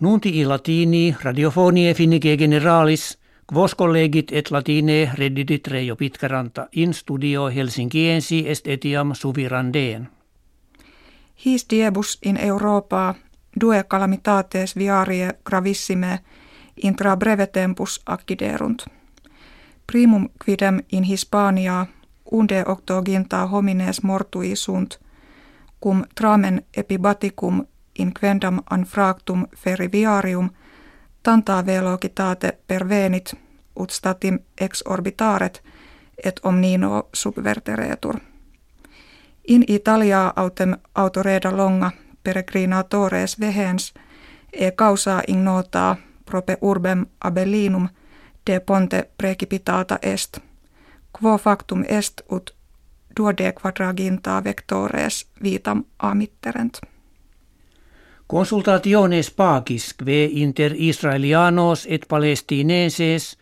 Nunti 0.00 0.40
i 0.40 0.44
latini 0.44 1.16
radiofonie 1.22 1.94
finnike 1.94 2.36
generalis, 2.36 3.18
quos 3.54 3.74
collegit 3.74 4.32
et 4.32 4.50
latine 4.50 5.10
reddidit 5.14 5.66
Reijo 5.66 5.96
Pitkaranta 5.96 6.68
in 6.72 6.94
studio 6.94 7.48
Helsinkiensi 7.48 8.44
est 8.48 8.66
etiam 8.66 9.14
suvirandeen. 9.14 10.08
His 11.46 11.66
diebus 11.70 12.18
in 12.24 12.36
Europa 12.36 13.14
due 13.60 13.84
calamitates 13.84 14.76
viarie 14.76 15.34
gravissime 15.44 16.18
intra 16.82 17.16
breve 17.16 17.46
tempus 17.46 18.00
acciderunt. 18.06 18.82
Primum 19.92 20.28
quidem 20.44 20.80
in 20.92 21.02
Hispania 21.02 21.86
unde 22.32 22.64
octoginta 22.66 23.46
homines 23.46 24.02
mortui 24.02 24.56
sunt, 24.56 25.00
cum 25.82 26.04
tramen 26.14 26.62
epibaticum 26.76 27.66
in 27.98 28.12
quendam 28.20 28.60
anfractum 28.70 29.46
feriviarium 29.56 30.50
tanta 31.22 31.66
velocitate 31.66 32.58
pervenit 32.66 33.34
ut 33.76 33.90
statim 33.90 34.38
exorbitaret 34.60 35.62
et 36.24 36.40
omnino 36.42 37.08
subverteretur. 37.12 38.20
In 39.48 39.64
Italia 39.68 40.32
autem 40.36 40.76
autoreda 40.94 41.56
longa 41.56 41.90
peregrinatores 42.22 43.40
vehens 43.40 43.94
e 44.52 44.70
causa 44.70 45.22
ignota 45.28 45.96
prope 46.24 46.58
urbem 46.60 47.06
abellinum 47.20 47.88
de 48.46 48.60
ponte 48.60 49.10
precipitata 49.18 49.98
est, 50.02 50.38
quo 51.12 51.38
factum 51.38 51.84
est 51.88 52.22
ut 52.32 52.54
duode 53.16 53.52
quadraginta 53.52 54.44
vectores 54.44 55.26
vitam 55.42 55.84
amitterent. 55.98 56.93
Consultationes 58.26 59.30
pacis 59.30 59.94
kve 59.94 60.24
inter 60.32 60.72
Israelianos 60.76 61.86
et 61.90 62.06
Palestineses 62.08 63.36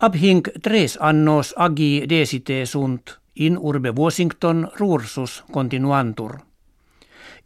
ab 0.00 0.14
hinc 0.14 0.48
tres 0.62 0.98
annos 1.00 1.54
agi 1.56 2.02
desite 2.08 2.66
sunt 2.66 3.18
in 3.36 3.58
urbe 3.58 3.92
Washington 3.96 4.68
rursus 4.78 5.44
continuantur. 5.52 6.40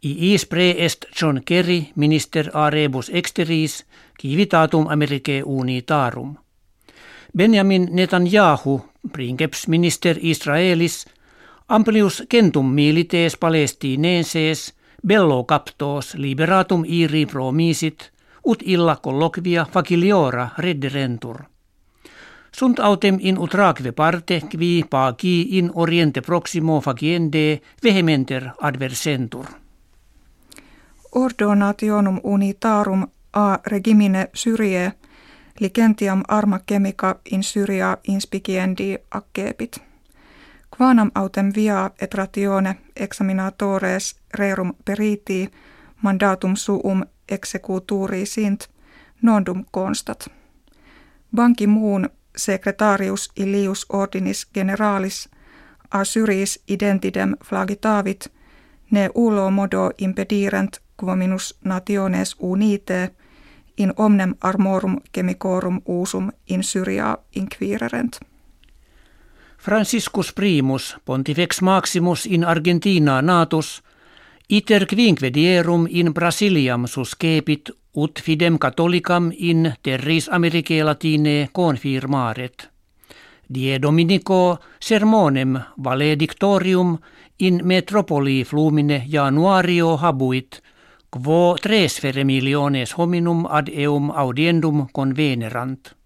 Iis 0.03 0.45
pre 0.45 0.75
est 0.85 1.05
John 1.19 1.41
Kerry 1.45 1.91
minister 1.95 2.49
a 2.53 2.69
rebus 2.69 3.09
exteris 3.09 3.85
civitatum 4.21 4.87
Americae 4.87 5.43
unitarum. 5.43 6.37
Benjamin 7.37 7.87
Netanyahu, 7.91 8.79
princeps 9.11 9.67
minister 9.67 10.17
Israelis, 10.21 11.05
amplius 11.67 12.23
centum 12.31 12.73
milites 12.73 13.37
palestinenses 13.37 14.73
bello 15.07 15.43
captos 15.43 16.13
liberatum 16.13 16.83
iri 16.85 17.25
promisit 17.25 18.11
ut 18.45 18.61
illa 18.65 18.95
colloquia 18.95 19.65
faciliora 19.65 20.49
redderentur. 20.57 21.43
Sunt 22.51 22.79
autem 22.79 23.17
in 23.19 23.37
utraque 23.37 23.91
parte 23.91 24.41
qui 24.49 24.85
pagi 24.89 25.57
in 25.57 25.69
oriente 25.73 26.21
proximo 26.21 26.79
faciende 26.81 27.61
vehementer 27.81 28.53
adversentur. 28.59 29.45
Ordonationum 31.11 32.19
unitarum 32.23 33.07
a 33.31 33.59
regimine 33.63 34.29
Syrie 34.33 34.93
licentiam 35.59 36.23
arma 36.27 36.59
chemica 36.65 37.19
in 37.23 37.43
Syria 37.43 37.97
inspiciendi 38.07 38.97
accepit. 39.09 39.88
Quanam 40.79 41.11
autem 41.15 41.51
via 41.55 41.91
et 42.01 42.13
ratione 42.13 42.75
examinatores 42.95 44.15
rerum 44.33 44.73
periti 44.85 45.51
mandatum 46.01 46.55
suum 46.55 47.03
executuri 47.31 48.25
sint 48.25 48.67
nondum 49.21 49.65
constat. 49.71 50.27
Banki 51.35 51.67
muun 51.67 52.09
secretarius 52.37 53.31
ilius 53.35 53.85
ordinis 53.89 54.47
generalis 54.53 55.29
a 55.91 56.03
syris 56.03 56.63
identidem 56.67 57.35
flagitavit 57.45 58.31
ne 58.91 59.09
ulo 59.15 59.51
modo 59.51 59.91
impedirent 59.97 60.77
quominus 61.03 61.59
nationes 61.63 62.35
unite 62.39 63.11
in 63.77 63.93
omnem 63.97 64.35
armorum 64.41 64.97
chemicorum 65.15 65.81
usum 65.85 66.31
in 66.49 66.63
Syria 66.63 67.17
inquirerent. 67.35 68.28
Franciscus 69.59 70.31
primus 70.33 70.95
pontifex 71.05 71.61
maximus 71.61 72.25
in 72.25 72.45
Argentina 72.45 73.21
natus 73.21 73.81
iter 74.49 74.85
quinquedierum 74.85 75.87
in 75.89 76.13
Brasiliam 76.13 76.87
suscepit 76.87 77.69
ut 77.93 78.21
fidem 78.23 78.57
catholicam 78.57 79.31
in 79.37 79.73
terris 79.83 80.29
Americae 80.31 80.83
Latine 80.83 81.49
confirmaret. 81.51 82.69
Die 83.53 83.81
Dominico 83.81 84.59
sermonem 84.79 85.59
valedictorium 85.83 86.97
in 87.39 87.59
metropoli 87.63 88.45
flumine 88.45 89.03
januario 89.07 89.97
habuit, 89.97 90.61
quo 91.11 91.57
tres 91.61 91.99
fere 91.99 92.23
hominum 92.97 93.45
ad 93.45 93.67
eum 93.67 94.09
audiendum 94.11 94.87
convenerant. 94.93 95.98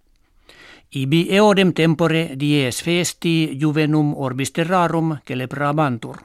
Ibi 0.96 1.28
eodem 1.30 1.74
tempore 1.74 2.30
dies 2.40 2.84
festi 2.84 3.58
juvenum 3.60 4.14
orbis 4.16 4.52
terrarum 4.52 5.18
celebrabantur. 5.28 6.18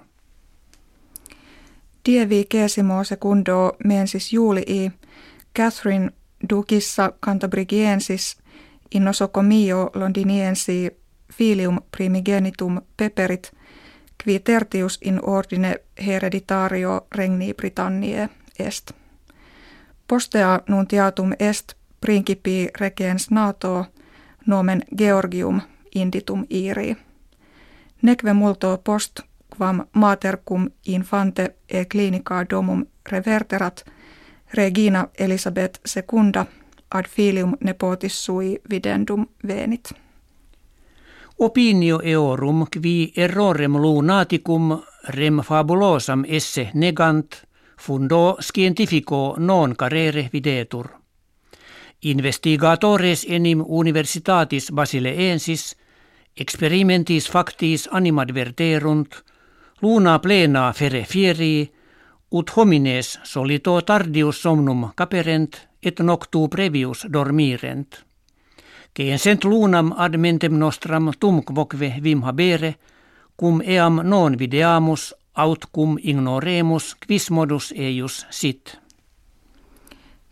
Dievi 2.04 2.44
kesimo 2.48 3.04
secundo 3.04 3.72
mensis 3.84 4.32
Julii, 4.32 4.92
Catherine 5.56 6.10
Dukissa 6.50 7.12
Cantabrigiensis 7.20 8.36
innosocomio 8.94 9.90
londiniensi 9.94 10.90
filium 11.32 11.78
primigenitum 11.96 12.80
peperit, 12.96 13.52
qui 14.24 14.38
tertius 14.38 14.98
in 15.04 15.20
ordine 15.22 15.76
hereditario 16.06 17.06
regni 17.14 17.54
Britanniae 17.54 18.28
est. 18.58 18.90
Postea 20.08 20.60
nuntiatum 20.68 21.32
est 21.38 21.72
principi 22.00 22.68
regens 22.80 23.30
nato 23.30 23.86
nomen 24.46 24.82
Georgium 24.98 25.60
inditum 25.94 26.46
iri. 26.50 26.96
Neque 28.02 28.32
multo 28.32 28.78
post 28.84 29.20
quam 29.56 29.86
mater 29.92 30.38
cum 30.44 30.70
infante 30.86 31.54
e 31.68 31.84
clinica 31.84 32.44
domum 32.50 32.86
reverterat 33.10 33.84
regina 34.54 35.08
Elisabeth 35.18 35.80
secunda 35.84 36.46
ad 36.90 37.04
filium 37.08 37.56
nepotis 37.60 38.24
sui 38.24 38.60
videndum 38.70 39.26
venit. 39.46 39.92
Opinio 41.38 42.00
eorum 42.02 42.66
qui 42.66 43.12
errorem 43.16 43.76
lunaticum 43.76 44.82
rem 45.08 45.40
fabulosam 45.40 46.24
esse 46.26 46.70
negant 46.74 47.46
fundo 47.78 48.36
scientifico 48.40 49.34
non 49.38 49.74
carere 49.76 50.28
videtur. 50.32 50.97
Investigatores 52.02 53.26
enim 53.28 53.64
universitatis 53.66 54.70
basileensis 54.72 55.76
experimentis 56.36 57.30
factis 57.30 57.88
animadverterunt 57.92 59.14
luna 59.82 60.18
plena 60.18 60.72
fere 60.72 61.04
fieri 61.04 61.72
ut 62.30 62.50
homines 62.56 63.18
solito 63.24 63.80
tardius 63.80 64.42
somnum 64.42 64.92
caperent 64.94 65.58
et 65.82 66.00
noctu 66.00 66.48
previus 66.48 67.06
dormirent. 67.12 68.04
Quien 68.94 69.18
sent 69.18 69.44
lunam 69.44 69.92
ad 69.96 70.16
mentem 70.16 70.58
nostram 70.58 71.12
tum 71.18 71.42
quoque 71.42 71.94
vim 72.02 72.22
habere, 72.22 72.74
cum 73.36 73.60
eam 73.64 74.00
non 74.04 74.38
videamus 74.38 75.14
aut 75.34 75.66
cum 75.72 75.98
ignoremus 76.02 76.94
quis 77.06 77.30
modus 77.30 77.72
eius 77.72 78.26
sit. 78.30 78.78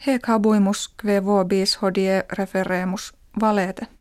Hec 0.07 0.27
habuimus 0.27 0.89
kve 0.97 1.25
vobis 1.25 1.77
hodie 1.83 2.23
referemus 2.39 3.13
valete. 3.41 3.96